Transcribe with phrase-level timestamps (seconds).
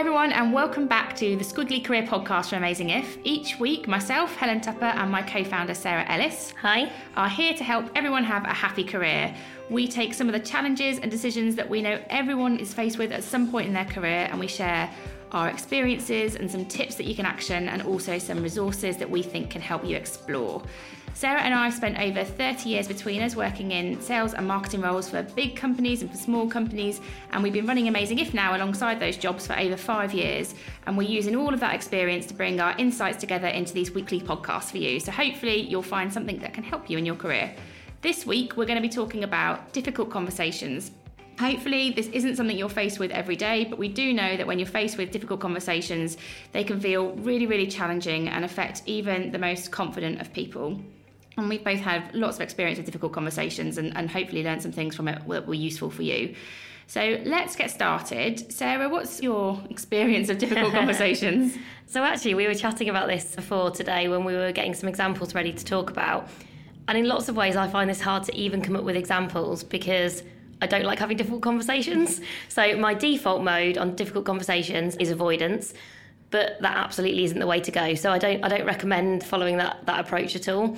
[0.00, 3.18] Hi, everyone, and welcome back to the Squiggly Career Podcast from Amazing If.
[3.22, 6.90] Each week, myself, Helen Tupper, and my co founder, Sarah Ellis, Hi.
[7.18, 9.34] are here to help everyone have a happy career.
[9.68, 13.12] We take some of the challenges and decisions that we know everyone is faced with
[13.12, 14.90] at some point in their career, and we share
[15.32, 19.22] our experiences and some tips that you can action, and also some resources that we
[19.22, 20.62] think can help you explore.
[21.14, 25.10] Sarah and I spent over 30 years between us working in sales and marketing roles
[25.10, 27.00] for big companies and for small companies,
[27.32, 30.54] and we've been running Amazing If now alongside those jobs for over five years.
[30.86, 34.20] And we're using all of that experience to bring our insights together into these weekly
[34.20, 34.98] podcasts for you.
[34.98, 37.54] So hopefully, you'll find something that can help you in your career.
[38.02, 40.92] This week, we're going to be talking about difficult conversations.
[41.38, 44.58] Hopefully, this isn't something you're faced with every day, but we do know that when
[44.58, 46.16] you're faced with difficult conversations,
[46.52, 50.80] they can feel really, really challenging and affect even the most confident of people.
[51.40, 54.72] And we've both had lots of experience with difficult conversations and, and hopefully learned some
[54.72, 56.34] things from it that were useful for you.
[56.86, 58.52] So let's get started.
[58.52, 61.56] Sarah, what's your experience of difficult conversations?
[61.86, 65.34] So, actually, we were chatting about this before today when we were getting some examples
[65.34, 66.28] ready to talk about.
[66.88, 69.62] And in lots of ways, I find this hard to even come up with examples
[69.64, 70.22] because
[70.60, 72.20] I don't like having difficult conversations.
[72.48, 75.72] So, my default mode on difficult conversations is avoidance.
[76.30, 77.94] But that absolutely isn't the way to go.
[77.94, 80.76] So I don't I don't recommend following that that approach at all.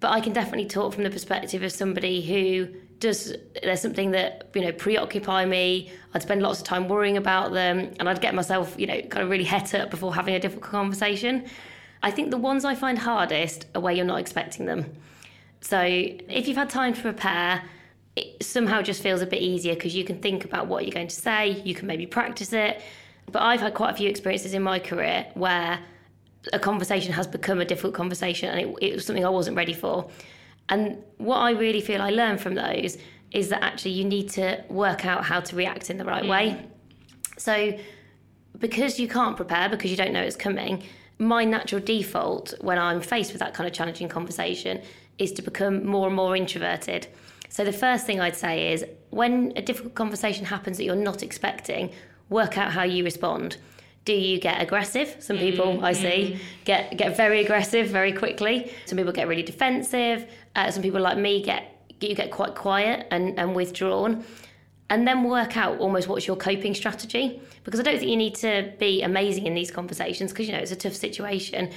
[0.00, 2.68] But I can definitely talk from the perspective of somebody who
[3.00, 5.90] does there's something that you know preoccupy me.
[6.14, 9.22] I'd spend lots of time worrying about them and i'd get myself you know kind
[9.24, 11.46] of really het up before having a difficult conversation.
[12.02, 14.86] I think the ones i find hardest are where you're not expecting them.
[15.60, 17.62] So if you've had time to prepare
[18.16, 21.08] it somehow just feels a bit easier because you can think about what you're going
[21.08, 22.82] to say you can maybe practice it.
[23.30, 25.78] But i've had quite a few experiences in my career where
[26.52, 29.74] a conversation has become a difficult conversation and it, it was something i wasn't ready
[29.74, 30.10] for
[30.70, 32.96] and what I really feel I learned from those
[33.32, 36.50] is that actually you need to work out how to react in the right way.
[36.50, 36.66] Mm.
[37.38, 37.78] So,
[38.58, 40.82] because you can't prepare, because you don't know it's coming,
[41.18, 44.80] my natural default when I'm faced with that kind of challenging conversation
[45.18, 47.08] is to become more and more introverted.
[47.48, 51.22] So, the first thing I'd say is when a difficult conversation happens that you're not
[51.22, 51.92] expecting,
[52.28, 53.56] work out how you respond.
[54.10, 55.14] Do you get aggressive?
[55.20, 56.42] Some people mm-hmm, I see mm-hmm.
[56.64, 58.72] get get very aggressive very quickly.
[58.86, 60.28] Some people get really defensive.
[60.56, 61.62] Uh, some people like me get
[62.00, 64.24] you get quite quiet and, and withdrawn.
[64.92, 67.40] And then work out almost what's your coping strategy.
[67.62, 70.58] Because I don't think you need to be amazing in these conversations because you know
[70.58, 71.70] it's a tough situation.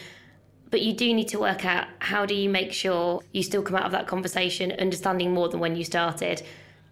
[0.71, 3.75] But you do need to work out how do you make sure you still come
[3.75, 6.41] out of that conversation understanding more than when you started.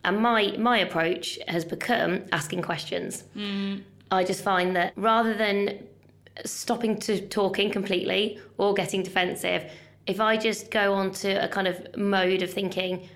[0.04, 3.24] And my my approach has become asking questions.
[3.36, 3.82] Mm.
[4.12, 5.88] I just find that rather than
[6.46, 9.72] stopping to talking completely or getting defensive,
[10.06, 13.08] if I just go on to a kind of mode of thinking,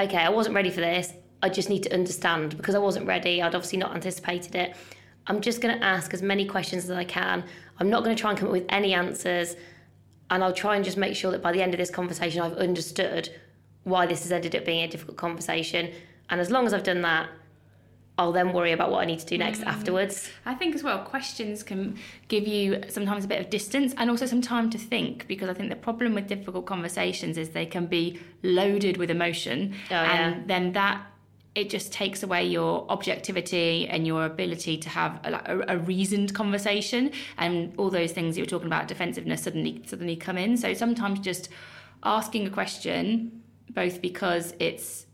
[0.00, 3.40] okay, I wasn't ready for this, I just need to understand because I wasn't ready,
[3.40, 4.76] I'd obviously not anticipated it.
[5.26, 7.44] I'm just going to ask as many questions as I can.
[7.78, 9.54] I'm not going to try and come up with any answers.
[10.30, 12.54] And I'll try and just make sure that by the end of this conversation, I've
[12.54, 13.28] understood
[13.84, 15.92] why this has ended up being a difficult conversation.
[16.30, 17.28] And as long as I've done that,
[18.18, 19.66] I'll then worry about what I need to do next mm.
[19.66, 20.28] afterwards.
[20.44, 21.98] I think as well, questions can
[22.28, 25.54] give you sometimes a bit of distance and also some time to think because I
[25.54, 29.74] think the problem with difficult conversations is they can be loaded with emotion.
[29.90, 30.12] Oh, yeah.
[30.12, 31.06] And then that
[31.54, 36.34] it just takes away your objectivity and your ability to have a, a, a reasoned
[36.34, 40.72] conversation and all those things you were talking about defensiveness suddenly suddenly come in so
[40.72, 41.50] sometimes just
[42.04, 45.06] asking a question both because it's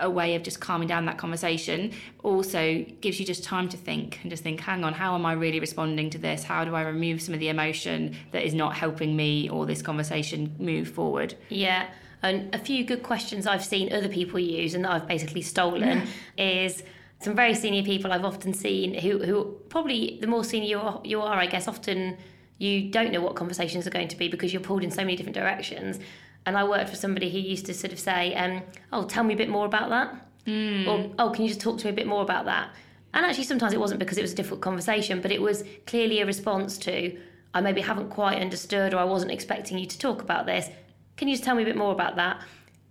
[0.00, 1.92] a way of just calming down that conversation
[2.22, 5.32] also gives you just time to think and just think hang on how am i
[5.32, 6.44] really responding to this?
[6.44, 9.82] How do i remove some of the emotion that is not helping me or this
[9.82, 11.34] conversation move forward?
[11.48, 11.88] Yeah,
[12.22, 16.08] And a few good questions I've seen other people use and that I've basically stolen
[16.38, 16.82] is
[17.20, 21.00] some very senior people I've often seen who, who probably the more senior you are,
[21.04, 22.16] you are, I guess, often
[22.58, 25.16] you don't know what conversations are going to be because you're pulled in so many
[25.16, 25.98] different directions.
[26.46, 28.62] And I worked for somebody who used to sort of say, um,
[28.92, 30.14] "Oh, tell me a bit more about that,"
[30.44, 30.88] hmm.
[30.88, 32.70] or "Oh, can you just talk to me a bit more about that?"
[33.14, 36.20] And actually, sometimes it wasn't because it was a difficult conversation, but it was clearly
[36.20, 37.16] a response to,
[37.54, 40.68] "I maybe haven't quite understood, or I wasn't expecting you to talk about this.
[41.16, 42.42] Can you just tell me a bit more about that?"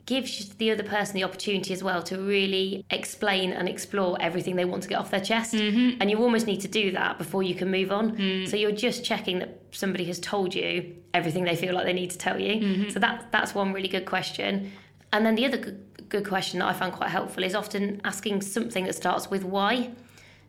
[0.05, 4.65] Gives the other person the opportunity as well to really explain and explore everything they
[4.65, 5.53] want to get off their chest.
[5.53, 6.01] Mm-hmm.
[6.01, 8.09] And you almost need to do that before you can move on.
[8.17, 8.45] Hmm.
[8.45, 12.11] So you're just checking that somebody has told you everything they feel like they need
[12.11, 12.61] to tell you.
[12.61, 12.89] Mm-hmm.
[12.89, 14.71] So that, that's one really good question.
[15.11, 18.41] And then the other good, good question that I found quite helpful is often asking
[18.41, 19.91] something that starts with why.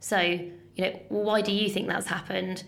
[0.00, 2.64] So, you know, why do you think that's happened?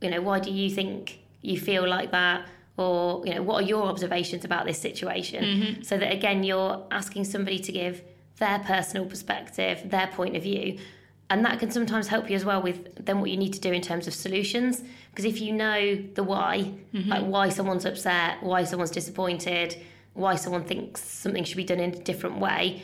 [0.00, 2.46] You know, why do you think you feel like that?
[2.76, 5.44] Or, you know, what are your observations about this situation?
[5.44, 5.82] Mm-hmm.
[5.82, 8.02] So that again, you're asking somebody to give
[8.38, 10.78] their personal perspective, their point of view.
[11.30, 13.72] And that can sometimes help you as well with then what you need to do
[13.72, 14.82] in terms of solutions.
[15.10, 19.76] Because if you know the why, like why someone's upset, why someone's disappointed,
[20.14, 22.82] why someone thinks something should be done in a different way,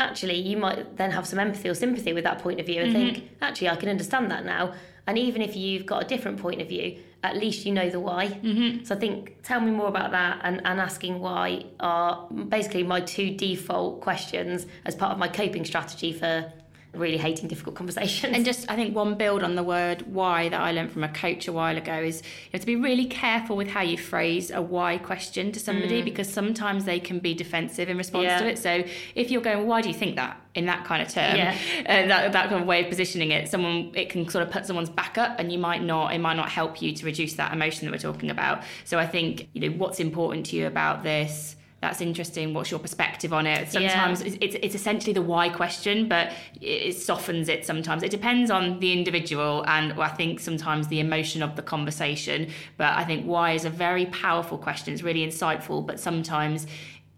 [0.00, 2.92] actually you might then have some empathy or sympathy with that point of view and
[2.92, 4.72] think actually i can understand that now
[5.06, 8.00] and even if you've got a different point of view at least you know the
[8.00, 8.82] why mm-hmm.
[8.82, 13.00] so i think tell me more about that and, and asking why are basically my
[13.00, 16.50] two default questions as part of my coping strategy for
[16.92, 20.60] really hating difficult conversations And just, I think one build on the word why that
[20.60, 23.56] I learned from a coach a while ago is you have to be really careful
[23.56, 27.88] with how you phrase a why question to somebody because sometimes they can be defensive
[27.88, 28.40] in response Yeah.
[28.40, 28.58] to it.
[28.58, 28.82] So
[29.14, 31.56] if you're going, why do you think that in that kind of term, Yeah.
[31.80, 34.66] uh, that, that kind of way of positioning it, someone it can sort of put
[34.66, 37.52] someone's back up, and you might not, it might not help you to reduce that
[37.52, 38.64] emotion that we're talking about.
[38.84, 41.54] So I think you know what's important to you about this.
[41.80, 42.52] That's interesting.
[42.52, 43.70] What's your perspective on it?
[43.70, 48.02] Sometimes it's, it's, it's essentially the why question, but it, it softens it sometimes.
[48.02, 52.50] It depends on the individual and I think sometimes the emotion of the conversation.
[52.76, 54.92] But I think why is a very powerful question.
[54.92, 56.66] It's really insightful, but sometimes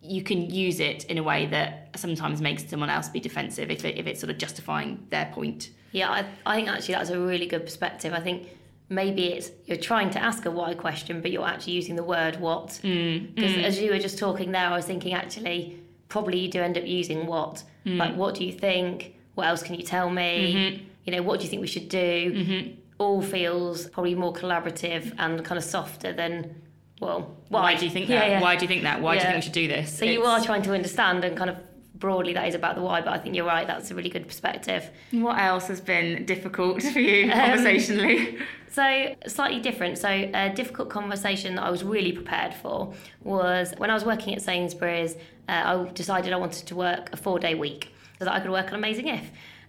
[0.00, 3.85] you can use it in a way that sometimes makes someone else be defensive if,
[3.85, 5.70] it, if it's sort of justifying their point.
[5.91, 8.12] Yeah, I, I think actually that's a really good perspective.
[8.12, 8.49] I think
[8.93, 12.39] maybe it's you're trying to ask a why question, but you're actually using the word
[12.39, 12.69] what.
[12.83, 13.65] Mm, because mm.
[13.65, 15.79] as you were just talking there, I was thinking actually
[16.09, 17.65] probably you do end up using what.
[17.87, 17.97] Mm.
[17.97, 19.17] Like, what do you think?
[19.35, 20.55] What else can you tell me?
[20.55, 20.85] Mm-hmm.
[21.05, 22.33] You know, what do you think we should do?
[22.33, 22.73] Mm-hmm.
[22.99, 26.62] All feels probably more collaborative and kind of softer than
[27.00, 27.35] well.
[27.49, 28.31] Why, Why do you think Yeah, that?
[28.31, 28.41] yeah.
[28.41, 29.00] Why do you think that?
[29.00, 29.99] Why do you think we should do this?
[29.99, 31.56] So you are trying to understand and kind of
[32.02, 33.66] broadly that is about the why, but I think you're right.
[33.66, 34.90] That's a really good perspective.
[35.12, 38.38] What else has been difficult for you Um, conversationally?
[38.69, 39.99] So, slightly different.
[39.99, 44.34] So, a difficult conversation that I was really prepared for was when I was working
[44.34, 45.14] at Sainsbury's,
[45.46, 48.50] uh, I decided I wanted to work a four day week so that I could
[48.50, 49.26] work on Amazing If.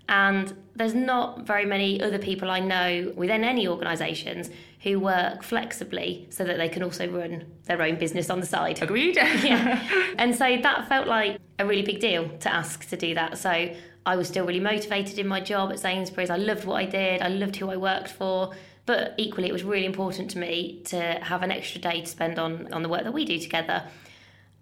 [0.08, 4.50] And there's not very many other people I know within any organisations
[4.84, 8.82] who work flexibly so that they can also run their own business on the side.
[8.82, 9.16] Agreed.
[9.44, 9.82] yeah.
[10.18, 13.38] And so that felt like a really big deal to ask to do that.
[13.38, 13.74] So
[14.06, 16.30] I was still really motivated in my job at Sainsbury's.
[16.30, 18.54] I loved what I did, I loved who I worked for.
[18.86, 22.38] But equally, it was really important to me to have an extra day to spend
[22.38, 23.88] on, on the work that we do together.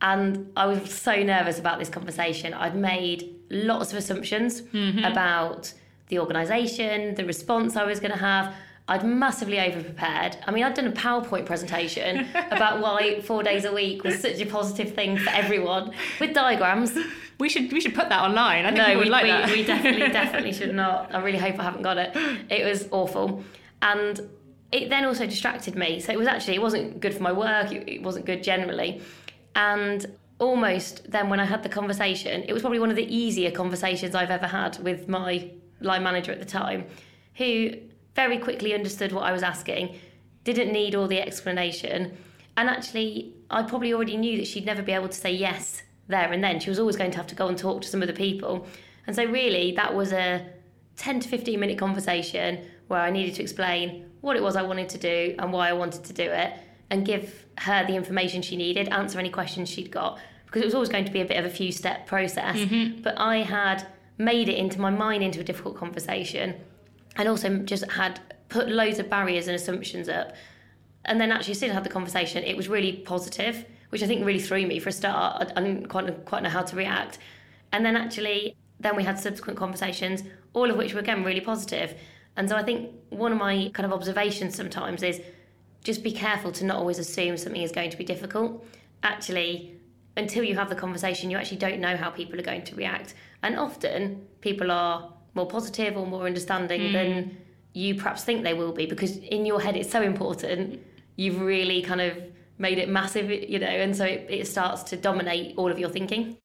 [0.01, 2.53] And I was so nervous about this conversation.
[2.53, 5.03] I'd made lots of assumptions mm-hmm.
[5.03, 5.73] about
[6.09, 8.53] the organisation, the response I was going to have.
[8.91, 10.35] I'd massively over prepared.
[10.45, 14.41] I mean, I'd done a PowerPoint presentation about why four days a week was such
[14.41, 16.97] a positive thing for everyone with diagrams.
[17.39, 18.65] We should we should put that online.
[18.65, 19.49] I think No, we, like we, that.
[19.49, 21.15] we definitely, definitely should not.
[21.15, 22.11] I really hope I haven't got it.
[22.49, 23.45] It was awful.
[23.81, 24.29] And
[24.73, 26.01] it then also distracted me.
[26.01, 29.01] So it was actually, it wasn't good for my work, it, it wasn't good generally.
[29.55, 30.05] And
[30.39, 34.15] almost then when I had the conversation, it was probably one of the easier conversations
[34.15, 36.85] I've ever had with my line manager at the time,
[37.35, 37.71] who
[38.15, 39.95] very quickly understood what I was asking,
[40.43, 42.17] didn't need all the explanation.
[42.57, 46.31] And actually, I probably already knew that she'd never be able to say yes there
[46.31, 46.59] and then.
[46.59, 48.67] She was always going to have to go and talk to some other people.
[49.07, 50.45] And so, really, that was a
[50.97, 54.89] 10 to 15 minute conversation where I needed to explain what it was I wanted
[54.89, 56.53] to do and why I wanted to do it
[56.89, 60.75] and give her the information she needed, answer any questions she'd got, because it was
[60.75, 62.57] always going to be a bit of a few step process.
[62.57, 63.01] Mm-hmm.
[63.01, 63.87] But I had
[64.17, 66.55] made it into my mind into a difficult conversation
[67.15, 70.33] and also just had put loads of barriers and assumptions up.
[71.05, 72.43] And then actually still had the conversation.
[72.43, 75.51] It was really positive, which I think really threw me for a start.
[75.55, 77.17] I, I didn't quite, quite know how to react.
[77.71, 81.95] And then actually, then we had subsequent conversations, all of which were again really positive.
[82.37, 85.21] And so I think one of my kind of observations sometimes is
[85.83, 88.65] just be careful to not always assume something is going to be difficult.
[89.03, 89.75] Actually,
[90.17, 93.15] until you have the conversation, you actually don't know how people are going to react.
[93.43, 96.93] And often people are more positive or more understanding mm.
[96.93, 97.37] than
[97.73, 100.81] you perhaps think they will be because in your head it's so important.
[101.15, 102.17] You've really kind of
[102.57, 105.89] made it massive, you know, and so it, it starts to dominate all of your
[105.89, 106.37] thinking.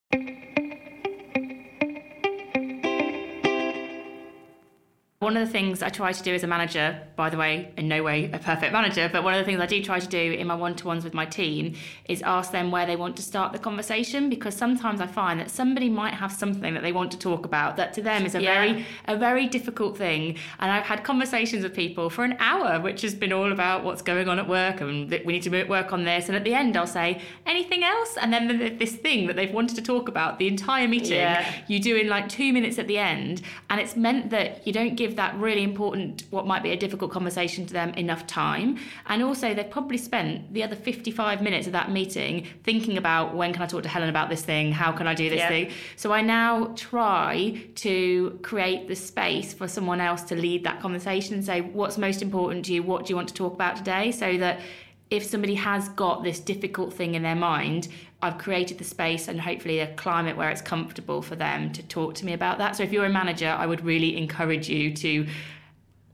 [5.18, 7.88] One of the things I try to do as a manager, by the way, in
[7.88, 10.18] no way a perfect manager, but one of the things I do try to do
[10.18, 13.22] in my one to ones with my team is ask them where they want to
[13.22, 17.12] start the conversation because sometimes I find that somebody might have something that they want
[17.12, 18.52] to talk about that to them is a yeah.
[18.52, 20.36] very a very difficult thing.
[20.58, 24.02] And I've had conversations with people for an hour, which has been all about what's
[24.02, 26.28] going on at work and we need to work on this.
[26.28, 29.76] And at the end, I'll say anything else, and then this thing that they've wanted
[29.76, 31.54] to talk about the entire meeting, yeah.
[31.68, 34.94] you do in like two minutes at the end, and it's meant that you don't
[34.94, 38.78] give give that really important, what might be a difficult conversation to them, enough time.
[39.06, 43.52] And also, they've probably spent the other 55 minutes of that meeting thinking about when
[43.52, 44.72] can I talk to Helen about this thing?
[44.72, 45.48] How can I do this yeah.
[45.48, 45.70] thing?
[45.96, 51.34] So I now try to create the space for someone else to lead that conversation
[51.34, 52.82] and say, what's most important to you?
[52.82, 54.10] What do you want to talk about today?
[54.10, 54.60] So that
[55.08, 57.86] if somebody has got this difficult thing in their mind,
[58.22, 62.14] I've created the space and hopefully a climate where it's comfortable for them to talk
[62.14, 62.76] to me about that.
[62.76, 65.26] So if you're a manager, I would really encourage you to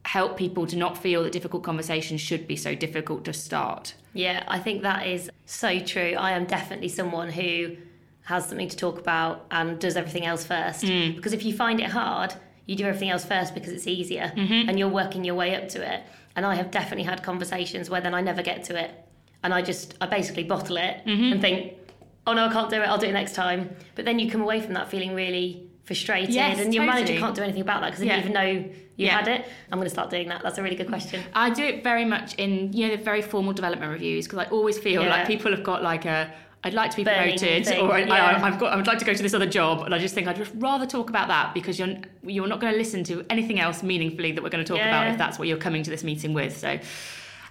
[0.05, 3.95] help people to not feel that difficult conversations should be so difficult to start.
[4.15, 6.15] Yeah, I think that is so true.
[6.19, 7.77] I am definitely someone who
[8.25, 10.85] has something to talk about and does everything else first.
[10.85, 11.17] Mm.
[11.17, 12.35] Because if you find it hard,
[12.67, 14.69] you do everything else first because it's easier mm-hmm.
[14.69, 16.03] and you're working your way up to it.
[16.35, 18.91] And I have definitely had conversations where then I never get to it.
[19.45, 21.33] And I just, I basically bottle it mm-hmm.
[21.33, 21.75] and think,
[22.27, 23.75] oh no, I can't do it, I'll do it next time.
[23.95, 27.03] But then you come away from that feeling really frustrated yes, and your totally.
[27.03, 28.21] manager can't do anything about that because they yeah.
[28.21, 29.19] didn't even know you yeah.
[29.19, 29.47] had it.
[29.71, 30.43] I'm going to start doing that.
[30.43, 31.23] That's a really good question.
[31.35, 34.51] I do it very much in, you know, the very formal development reviews because I
[34.51, 35.11] always feel yeah.
[35.11, 36.33] like people have got like a,
[36.65, 39.05] I'd like to be Burning promoted, thing, or I, have got, I would like to
[39.05, 41.55] go to this other job, and I just think I'd just rather talk about that
[41.55, 44.73] because you're you're not going to listen to anything else meaningfully that we're going to
[44.73, 46.57] talk about if that's what you're coming to this meeting with.
[46.57, 46.79] So,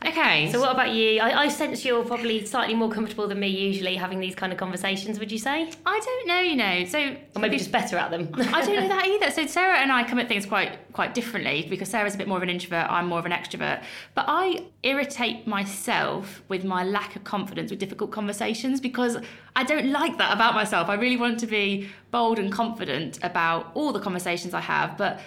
[0.04, 0.52] Okay.
[0.52, 1.20] So what about you?
[1.20, 4.58] I, I, sense you're probably slightly more comfortable than me usually having these kind of
[4.58, 5.72] conversations, would you say?
[5.86, 6.86] I don't know, you know.
[6.86, 8.30] So Or maybe just better at them.
[8.34, 9.30] I don't know that either.
[9.30, 12.38] So Sarah and I come at things quite quite differently because Sarah's a bit more
[12.38, 13.84] of an introvert, I'm more of an extrovert.
[14.16, 19.18] But I irritate myself with my lack of confidence with difficult conversations because
[19.56, 20.90] I don't like that about myself.
[20.90, 25.20] I really want to be bold and confident about all the conversations I have, but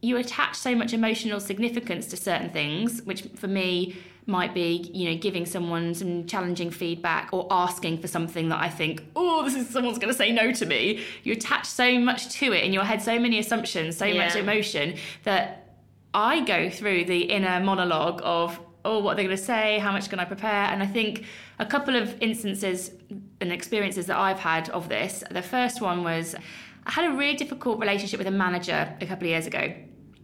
[0.00, 5.10] you attach so much emotional significance to certain things, which for me might be, you
[5.10, 9.54] know, giving someone some challenging feedback or asking for something that I think, oh, this
[9.54, 11.04] is someone's going to say no to me.
[11.22, 14.24] You attach so much to it in your head, so many assumptions, so yeah.
[14.24, 15.76] much emotion that
[16.14, 19.78] I go through the inner monologue of, oh, what are they going to say?
[19.78, 20.64] How much can I prepare?
[20.70, 21.24] And I think
[21.58, 22.92] a couple of instances
[23.40, 25.22] and experiences that I've had of this.
[25.30, 26.34] The first one was
[26.86, 29.74] I had a really difficult relationship with a manager a couple of years ago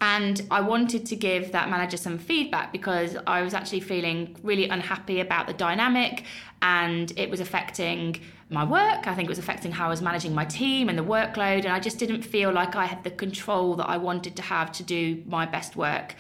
[0.00, 4.69] and I wanted to give that manager some feedback because I was actually feeling really
[4.69, 6.25] unhappy about the dynamic
[6.62, 9.07] and it was affecting my work.
[9.07, 11.64] I think it was affecting how I was managing my team and the workload.
[11.64, 14.73] And I just didn't feel like I had the control that I wanted to have
[14.73, 16.14] to do my best work.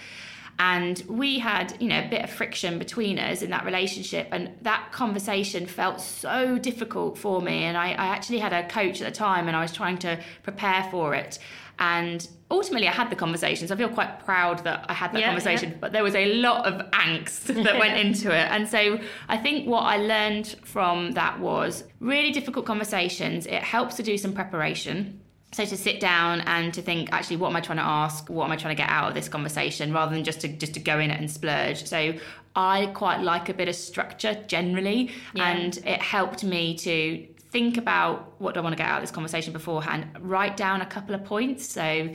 [0.58, 4.28] And we had, you know, a bit of friction between us in that relationship.
[4.30, 7.64] And that conversation felt so difficult for me.
[7.64, 10.20] And I, I actually had a coach at the time and I was trying to
[10.42, 11.38] prepare for it.
[11.78, 13.70] And ultimately, I had the conversations.
[13.70, 15.76] I feel quite proud that I had that yeah, conversation, yeah.
[15.80, 18.50] but there was a lot of angst that went into it.
[18.50, 23.46] And so I think what I learned from that was really difficult conversations.
[23.46, 25.20] It helps to do some preparation.
[25.52, 28.30] So to sit down and to think, actually, what am I trying to ask?
[28.30, 30.74] What am I trying to get out of this conversation, rather than just to just
[30.74, 31.86] to go in it and splurge.
[31.86, 32.14] So
[32.54, 35.48] I quite like a bit of structure generally, yeah.
[35.50, 39.02] and it helped me to think about what do I want to get out of
[39.02, 41.68] this conversation beforehand, write down a couple of points.
[41.68, 42.10] So,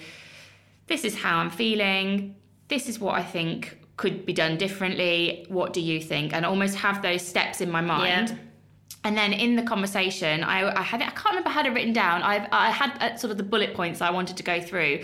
[0.88, 2.36] this is how I'm feeling,
[2.68, 5.46] this is what I think could be done differently.
[5.50, 6.34] What do you think?
[6.34, 8.30] And almost have those steps in my mind.
[8.30, 8.36] Yeah.
[9.04, 12.24] And then in the conversation, I, I had I can't remember how to written down.
[12.24, 15.04] I I had uh, sort of the bullet points I wanted to go through.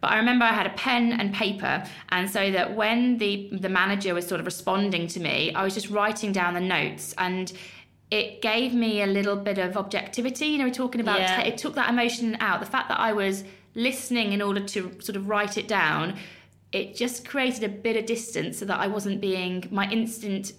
[0.00, 3.68] But I remember I had a pen and paper, and so that when the the
[3.68, 7.52] manager was sort of responding to me, I was just writing down the notes, and
[8.12, 10.44] it gave me a little bit of objectivity.
[10.44, 11.40] You know, we're talking about yeah.
[11.40, 12.60] it took that emotion out.
[12.60, 13.42] The fact that I was
[13.74, 16.18] listening in order to sort of write it down,
[16.72, 20.52] it just created a bit of distance so that I wasn't being my instant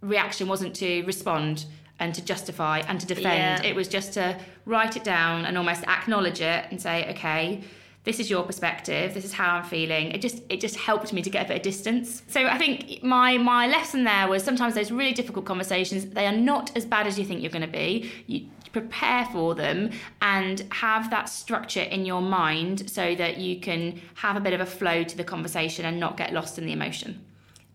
[0.00, 1.66] reaction wasn't to respond
[2.00, 3.62] and to justify and to defend.
[3.62, 3.70] Yeah.
[3.70, 7.64] It was just to write it down and almost acknowledge it and say, okay,
[8.08, 10.10] this is your perspective this is how i'm feeling.
[10.12, 12.22] It just it just helped me to get a bit of distance.
[12.26, 16.38] So i think my my lesson there was sometimes those really difficult conversations they are
[16.52, 19.90] not as bad as you think you're going to be you prepare for them
[20.22, 24.60] and have that structure in your mind so that you can have a bit of
[24.60, 27.18] a flow to the conversation and not get lost in the emotion.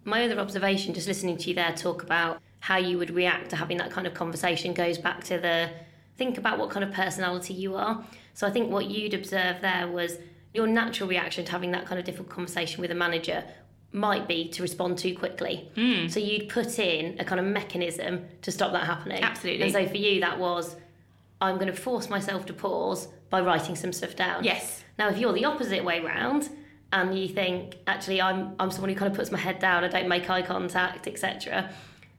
[0.04, 3.56] My other observation just listening to you there talk about how you would react to
[3.56, 5.70] having that kind of conversation goes back to the
[6.18, 9.88] think about what kind of personality you are so I think what you'd observe there
[9.88, 10.18] was
[10.54, 13.44] your natural reaction to having that kind of difficult conversation with a manager
[13.92, 15.70] might be to respond too quickly.
[15.76, 16.10] Mm.
[16.12, 19.24] So you'd put in a kind of mechanism to stop that happening.
[19.24, 19.64] Absolutely.
[19.64, 20.76] And so for you, that was
[21.40, 24.44] I'm going to force myself to pause by writing some stuff down.
[24.44, 24.84] Yes.
[24.98, 26.50] Now, if you're the opposite way round
[26.92, 29.90] and you think actually I'm I'm someone who kind of puts my head down, I
[29.90, 31.70] don't make eye contact, etc.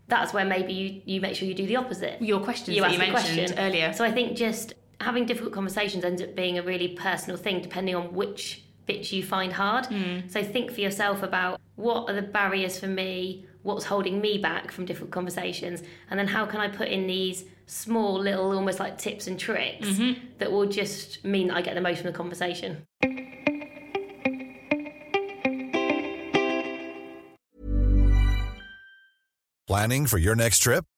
[0.06, 2.20] That's where maybe you, you make sure you do the opposite.
[2.20, 3.58] Your questions you that you mentioned question.
[3.58, 3.92] earlier.
[3.92, 4.74] So I think just
[5.04, 9.22] having difficult conversations ends up being a really personal thing depending on which bits you
[9.22, 9.84] find hard.
[9.86, 10.30] Mm.
[10.30, 14.70] So think for yourself about what are the barriers for me, what's holding me back
[14.70, 18.98] from difficult conversations, and then how can I put in these small little almost like
[18.98, 20.20] tips and tricks mm-hmm.
[20.38, 22.86] that will just mean that I get the most from the conversation.
[29.66, 30.84] Planning for your next trip?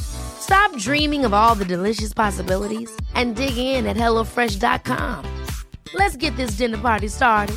[0.00, 5.44] Stop dreaming of all the delicious possibilities and dig in at HelloFresh.com.
[5.94, 7.56] Let's get this dinner party started.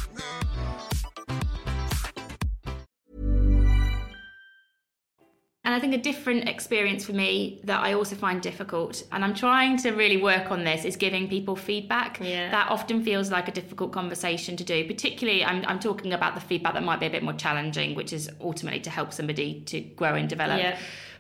[5.69, 9.36] And I think a different experience for me that I also find difficult, and I'm
[9.36, 12.19] trying to really work on this, is giving people feedback.
[12.19, 12.49] Yeah.
[12.49, 14.88] That often feels like a difficult conversation to do.
[14.88, 18.13] Particularly, I'm, I'm talking about the feedback that might be a bit more challenging, which
[18.13, 20.58] is ultimately to help somebody to grow and develop.
[20.58, 20.79] Yeah.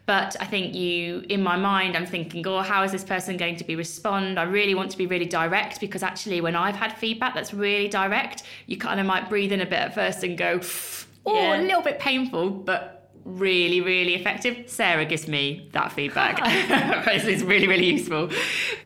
[0.09, 3.57] But I think you, in my mind, I'm thinking, oh, how is this person going
[3.57, 4.39] to be respond?
[4.39, 7.87] I really want to be really direct because actually, when I've had feedback that's really
[7.87, 10.61] direct, you kind of might breathe in a bit at first and go,
[11.27, 11.59] oh, yeah.
[11.59, 14.67] a little bit painful, but really, really effective.
[14.67, 16.39] Sarah gives me that feedback.
[16.41, 18.31] it's really, really useful.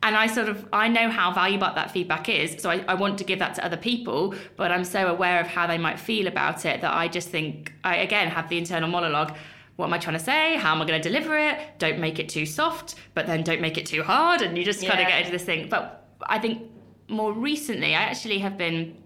[0.02, 2.60] And I sort of, I know how valuable that feedback is.
[2.60, 5.46] So I, I want to give that to other people, but I'm so aware of
[5.46, 8.90] how they might feel about it that I just think, I again have the internal
[8.90, 9.34] monologue
[9.76, 10.56] what am I trying to say?
[10.56, 11.78] How am I going to deliver it?
[11.78, 14.40] Don't make it too soft, but then don't make it too hard.
[14.40, 14.90] And you just yeah.
[14.90, 15.68] kind of get into this thing.
[15.68, 16.70] But I think
[17.08, 18.96] more recently, I actually have been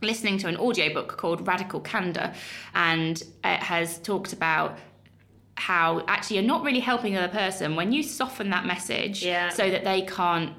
[0.00, 2.32] listening to an audiobook called Radical Candor,
[2.74, 4.78] and it has talked about
[5.56, 9.48] how actually you're not really helping the other person when you soften that message yeah.
[9.48, 10.54] so that they can't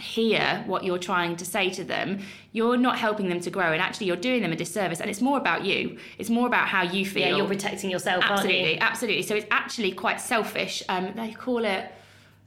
[0.00, 2.20] hear what you're trying to say to them,
[2.52, 5.00] you're not helping them to grow, and actually you're doing them a disservice.
[5.00, 5.98] And it's more about you.
[6.18, 7.28] It's more about how you feel.
[7.28, 8.24] Yeah, you're protecting yourself.
[8.24, 9.22] Absolutely, absolutely.
[9.22, 10.82] So it's actually quite selfish.
[10.88, 11.92] Um, they call it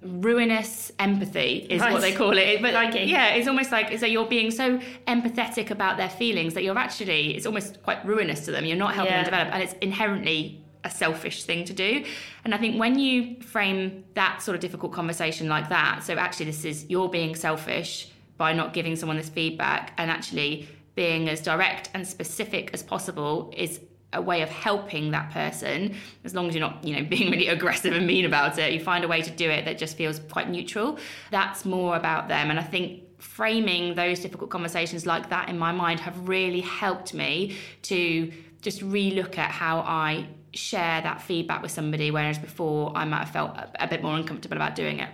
[0.02, 4.26] ruinous empathy is what they call it but like yeah it's almost like so you're
[4.26, 8.66] being so empathetic about their feelings that you're actually it's almost quite ruinous to them
[8.66, 9.24] you're not helping yeah.
[9.24, 12.04] them develop and it's inherently a selfish thing to do.
[12.44, 16.48] And I think when you frame that sort of difficult conversation like that, so actually
[16.48, 21.42] this is you're being selfish by not giving someone this feedback and actually being as
[21.42, 23.80] direct and specific as possible is
[24.14, 27.48] a way of helping that person as long as you're not you know being really
[27.48, 28.74] aggressive and mean about it.
[28.74, 30.98] You find a way to do it that just feels quite neutral.
[31.30, 32.50] That's more about them.
[32.50, 37.14] And i think framing those difficult conversations like that in my mind have really helped
[37.14, 43.06] me to just relook at how i share that feedback with somebody, whereas before I
[43.06, 45.10] might have felt a, a bit more uncomfortable about doing it.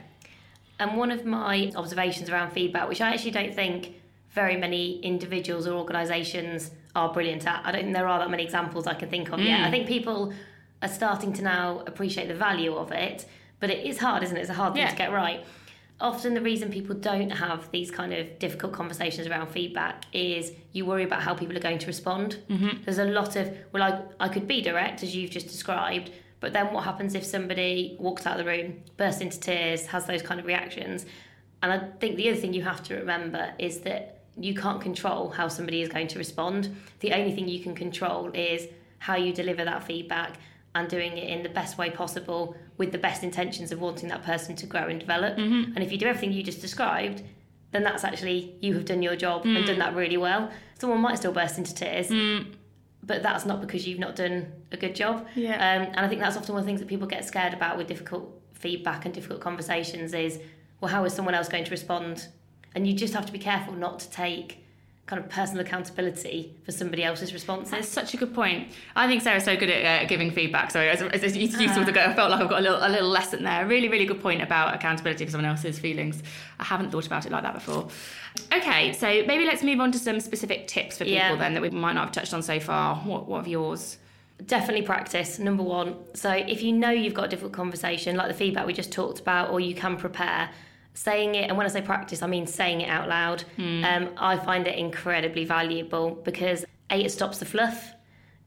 [0.79, 3.95] And one of my observations around feedback, which I actually don't think
[4.31, 8.43] very many individuals or organisations are brilliant at, I don't think there are that many
[8.43, 9.59] examples I can think of yet.
[9.59, 9.65] Hmm.
[9.65, 10.33] I think people
[10.81, 13.25] are starting to now appreciate the value of it,
[13.59, 14.41] but it is hard, isn't it?
[14.41, 14.91] It's a hard thing Yeah.
[14.91, 15.43] to get right.
[15.99, 20.85] Often the reason people don't have these kind of difficult conversations around feedback is you
[20.85, 22.37] worry about how people are going to respond.
[22.49, 22.83] Mm-hmm.
[22.83, 26.53] There's a lot of, well, I, I could be direct, as you've just described, but
[26.53, 30.21] then what happens if somebody walks out of the room, bursts into tears, has those
[30.21, 31.07] kind of reactions?
[31.63, 35.29] And I think the other thing you have to remember is that you can't control
[35.29, 36.75] how somebody is going to respond.
[36.99, 38.67] The only thing you can control is
[38.99, 40.37] how you deliver that feedback
[40.77, 44.23] and doing it in the best way possible with the best intentions of wanting that
[44.23, 45.37] person to grow and develop.
[45.37, 45.73] Mm-hmm.
[45.73, 47.23] And if you do everything you just described,
[47.71, 49.65] then that's actually you have done your job and mm.
[49.65, 50.51] done that really well.
[50.79, 52.53] Someone might still burst into tears, mm.
[53.03, 55.27] but that's not because you've not done a good job.
[55.35, 55.55] Yeah.
[55.55, 57.77] Um, and I think that's often one of the things that people get scared about
[57.77, 60.39] with difficult feedback and difficult conversations is,
[60.79, 62.27] well, how is someone else going to respond?
[62.75, 64.63] And you just have to be careful not to take
[65.07, 67.71] kind of personal accountability for somebody else's responses.
[67.71, 68.67] That's such a good point.
[68.93, 70.69] I think Sarah's so good at uh, giving feedback.
[70.69, 71.01] Sorry, as
[71.35, 73.43] you, you sort of go, I felt like I've got a little, a little lesson
[73.43, 73.65] there.
[73.65, 76.21] Really, really good point about accountability for someone else's feelings.
[76.59, 77.87] I haven't thought about it like that before.
[78.53, 81.35] Okay, so maybe let's move on to some specific tips for people Yeah.
[81.37, 82.97] then that we might not have touched on so far.
[82.97, 83.97] What, what are yours?
[84.45, 85.95] Definitely practice, number one.
[86.15, 89.19] So if you know you've got a difficult conversation, like the feedback we just talked
[89.21, 90.49] about, or you can prepare,
[90.97, 93.43] saying it, and when I say practice, I mean saying it out loud.
[93.85, 97.93] Um, I find it incredibly valuable because A, it stops the fluff.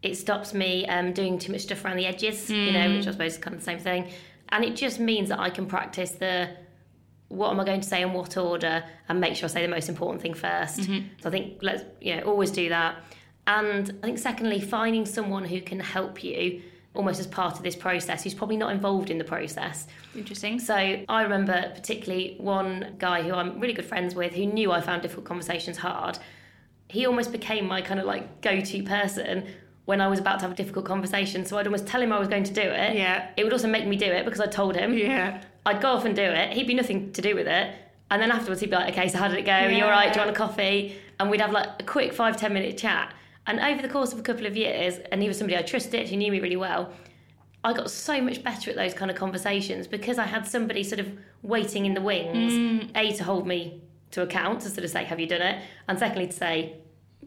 [0.03, 3.13] It stops me um, doing too much stuff around the edges, you know, which I
[3.13, 4.11] suppose is kind of the same thing.
[4.49, 6.49] And it just means that I can practice the
[7.29, 9.69] what am I going to say in what order and make sure I say the
[9.69, 12.97] most important thing 1st So I think let's you know always do that.
[13.47, 16.63] And I think secondly, finding someone who can help you
[16.95, 19.87] almost as part of this process who's probably not involved in the process.
[20.17, 20.59] Interesting.
[20.59, 24.81] So I remember particularly one guy who I'm really good friends with who knew I
[24.81, 26.19] found difficult conversations hard.
[26.89, 29.47] He almost became my kind of like go-to person
[29.85, 31.45] when I was about to have a difficult conversation.
[31.45, 32.97] So I'd almost tell him I was going to do it.
[32.97, 33.31] Yeah.
[33.37, 34.95] It would also make me do it because I told him.
[34.95, 35.43] Yeah.
[35.67, 36.53] I'd go off and do it.
[36.53, 37.75] He'd be nothing to do with it.
[38.11, 39.53] And then afterwards, he'd be like, okay, so how did it go?
[39.53, 40.13] Are you all right?
[40.13, 40.97] Do you want a coffee?
[41.21, 43.15] And we'd have like a quick five, 10 minute chat.
[43.51, 46.09] And over the course of a couple of years, and he was somebody I trusted,
[46.09, 46.93] who knew me really well,
[47.65, 51.01] I got so much better at those kind of conversations because I had somebody sort
[51.01, 51.09] of
[51.43, 53.83] waiting in the wings, A, to hold me
[54.13, 55.63] to account, to sort of say, have you done it?
[55.89, 56.77] And secondly, to say,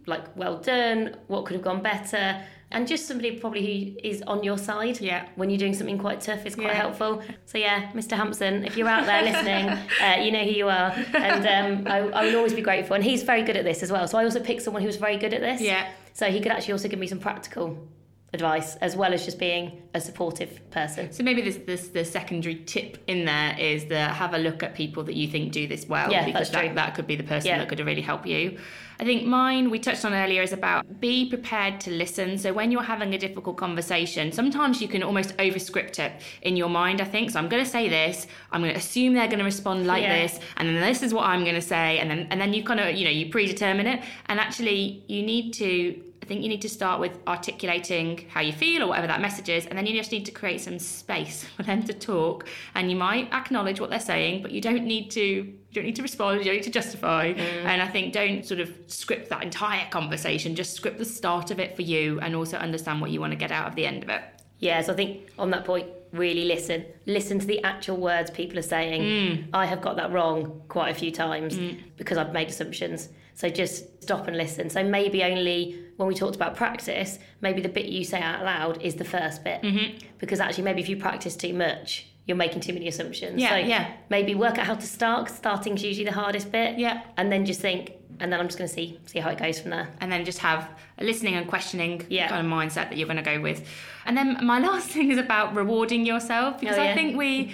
[0.06, 2.42] like, well done, what could have gone better?
[2.72, 3.62] And just somebody probably
[4.02, 5.28] who is on your side Yeah.
[5.36, 6.74] when you're doing something quite tough is quite Yeah.
[6.74, 7.22] helpful.
[7.46, 8.14] So yeah, Mr.
[8.18, 9.68] Hampson, if you're out there listening,
[10.02, 11.46] uh, you know who you are, and
[11.86, 12.96] um, I, I will always be grateful.
[12.96, 14.08] And he's very good at this as well.
[14.08, 15.62] So I also picked someone who was very good at this.
[15.62, 15.88] Yeah.
[16.14, 17.88] So he could actually also give me some practical
[18.34, 21.12] advice as well as just being a supportive person.
[21.12, 24.74] So maybe this, this the secondary tip in there is that have a look at
[24.74, 27.50] people that you think do this well Yeah, because that, that could be the person
[27.50, 27.60] Yeah.
[27.60, 28.58] that could really help you.
[29.00, 32.38] I think mine we touched on earlier is about be prepared to listen.
[32.38, 36.70] So when you're having a difficult conversation, sometimes you can almost overscript it in your
[36.70, 37.32] mind, I think.
[37.32, 40.04] So I'm going to say this, I'm going to assume they're going to respond like
[40.04, 40.22] Yeah.
[40.24, 42.64] this, and then this is what I'm going to say and then and then you
[42.64, 46.02] kind of, you know, you predetermine it and actually you need to
[46.34, 49.68] think you need to start with articulating how you feel or whatever that message is,
[49.68, 52.48] and then you just need to create some space for them to talk.
[52.74, 55.96] And you might acknowledge what they're saying, but you don't need to you don't need
[55.96, 57.34] to respond, you don't need to justify.
[57.34, 57.66] Mm.
[57.66, 61.60] And I think don't sort of script that entire conversation, just script the start of
[61.60, 64.04] it for you and also understand what you want to get out of the end
[64.04, 64.22] of it.
[64.60, 66.86] Yeah, so I think on that point, really listen.
[67.08, 69.02] Listen to the actual words people are saying.
[69.02, 69.48] Mm.
[69.54, 71.80] I have got that wrong quite a few times mm.
[71.98, 73.10] because I've made assumptions.
[73.34, 74.70] So just stop and listen.
[74.70, 78.82] So maybe only when we talked about practice, maybe the bit you say out loud
[78.82, 79.62] is the first bit.
[79.62, 79.98] Mm-hmm.
[80.20, 83.42] Because actually, maybe if you practice too much, you're making too many assumptions.
[83.42, 83.92] Yeah, so yeah.
[84.10, 85.30] maybe work out how to start.
[85.30, 86.80] Starting's usually the hardest bit.
[86.80, 87.04] Yeah.
[87.18, 89.60] And then just think, and then I'm just going to see see how it goes
[89.60, 89.90] from there.
[90.00, 92.30] and then just have a listening and questioning Yeah.
[92.30, 93.68] kind of mindset that you're going to go with.
[94.06, 97.54] And then my last thing is about rewarding yourself because Oh, I think we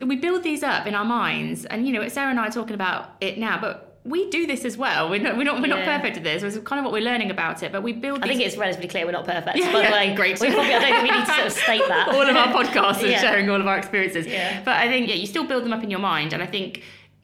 [0.00, 2.74] we build these up in our minds, and you know, Sarah and I are talking
[2.74, 5.10] about it now, but we do this as well.
[5.10, 6.42] We're not we're not, we're not perfect at this.
[6.42, 8.22] It's kind of what we're learning about it, but we build.
[8.22, 9.56] I think it's relatively clear we're not perfect.
[9.56, 10.40] Yeah, by yeah, the way, great.
[10.40, 12.08] We probably, I don't think we need to sort of state that.
[12.08, 13.20] all of our podcasts and Yeah.
[13.20, 14.26] sharing all of our experiences.
[14.26, 14.62] Yeah.
[14.64, 16.82] But I think yeah, you still build them up in your mind, and I think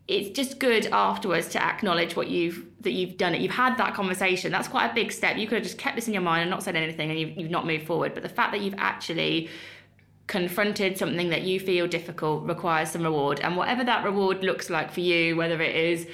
[0.08, 3.40] it's just good afterwards to acknowledge what you've that you've done it.
[3.40, 4.50] You've had that conversation.
[4.50, 5.36] That's quite a big step.
[5.36, 7.36] You could have just kept this in your mind and not said anything, and you've,
[7.38, 8.12] you've not moved forward.
[8.14, 9.48] But the fact that you've actually
[10.26, 14.90] confronted something that you feel difficult requires some reward and whatever that reward looks like
[14.90, 16.06] for you whether it is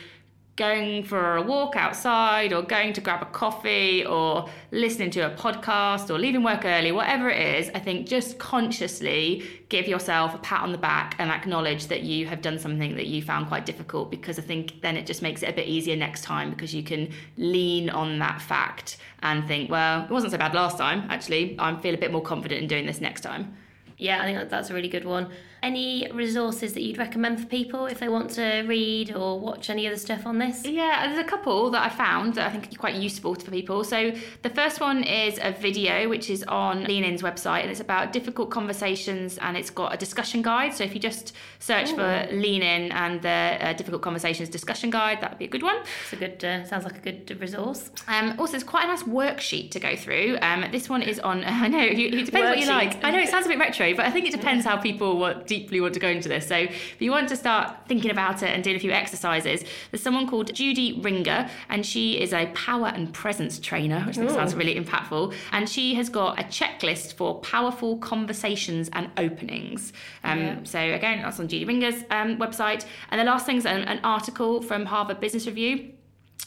[0.59, 5.31] going for a walk outside or going to grab a coffee or listening to a
[5.37, 10.39] podcast or leaving work early, whatever it is, I think just consciously give yourself a
[10.39, 13.67] pat on the back and acknowledge that you have done something that you found quite
[13.67, 16.75] difficult because I think then it just makes it a bit easier next time because
[16.75, 21.07] you can lean on that fact and think, well, it wasn't so bad last time.
[21.09, 23.57] Actually, I feel a bit more confident in doing this next time.
[23.97, 25.31] Yeah, I think that's a really good one.
[25.63, 29.87] Any resources that you'd recommend for people if they want to read or watch any
[29.87, 30.65] other stuff on this?
[30.65, 33.83] Yeah, there's a couple that I found that I think are quite useful for people.
[33.83, 37.81] So the first one is a video which is on Lean In's website and it's
[37.81, 40.75] about difficult conversations and it's got a discussion guide.
[40.75, 41.97] So if you just search Ooh.
[41.97, 45.65] for Lean In and the uh, difficult conversations discussion guide, that would be a good
[45.65, 45.79] one.
[46.05, 47.91] It's a good, uh, sounds like a good resource.
[48.07, 50.39] Um, also, it's quite a nice worksheet to go through.
[50.41, 52.45] Um, this one is on, I know, it depends worksheet.
[52.45, 53.05] what you like.
[53.05, 55.48] I know it sounds a bit retro, but I think it depends how people what
[55.49, 56.47] deeply want to go into this.
[56.47, 60.03] So if you want to start thinking about it and doing a few exercises, there's
[60.03, 64.77] someone called Judy Ringer, and she is a power and presence trainer, which sounds really
[64.77, 65.35] impactful.
[65.53, 69.93] And she has got a checklist for powerful conversations and openings.
[70.23, 70.59] Um, yeah.
[70.65, 72.85] So again, that's on Judy Ringer's um, website.
[73.11, 75.93] And the last thing is an, an article from Harvard Business Review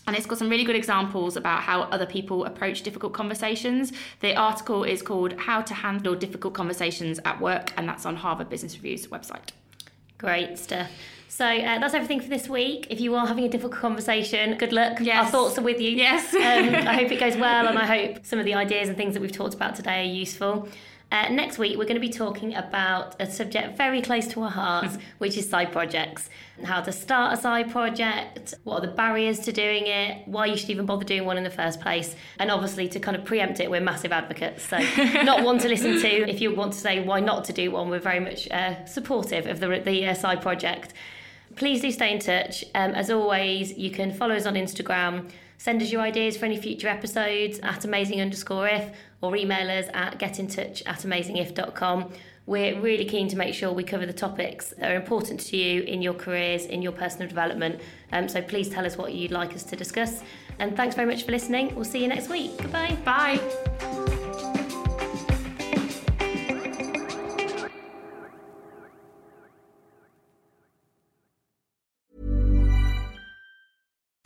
[0.08, 3.94] and it's got some really good examples about how other people approach difficult conversations.
[4.20, 8.50] The article is called How to Handle Difficult Conversations at Work, and that's on Harvard
[8.50, 9.50] Business Review's website.
[10.18, 10.90] Great stuff.
[11.28, 12.88] So uh, that's everything for this week.
[12.90, 15.00] If you are having a difficult conversation, good luck.
[15.00, 15.26] Yes.
[15.26, 15.92] Our thoughts are with you.
[15.92, 16.34] Yes.
[16.34, 19.14] um, I hope it goes well, and I hope some of the ideas and things
[19.14, 20.68] that we've talked about today are useful.
[21.12, 24.50] Uh, next week, we're going to be talking about a subject very close to our
[24.50, 26.30] hearts, which is side projects.
[26.64, 30.56] How to start a side project, what are the barriers to doing it, why you
[30.56, 32.16] should even bother doing one in the first place.
[32.40, 34.64] And obviously, to kind of preempt it, we're massive advocates.
[34.64, 34.78] So,
[35.24, 36.30] not one to listen to.
[36.30, 39.48] If you want to say why not to do one, we're very much uh, supportive
[39.48, 40.94] of the, the uh, side project.
[41.58, 42.64] Please do stay in touch.
[42.74, 45.30] Um, as always, you can follow us on Instagram
[45.62, 48.90] Send us your ideas for any future episodes at amazing underscore if
[49.22, 52.12] or email us at getintouch at amazingif.com.
[52.48, 55.84] We're really keen to make sure we cover the topics that are important to you
[55.84, 57.80] in your careers, in your personal development.
[58.12, 60.24] Um, so please tell us what you'd like us to discuss.
[60.58, 61.76] And thanks very much for listening.
[61.76, 62.58] We'll see you next week.
[62.58, 62.98] Goodbye.
[63.06, 64.11] Bye.